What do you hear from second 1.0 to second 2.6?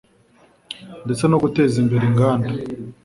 ndetse no guteza imbere inganda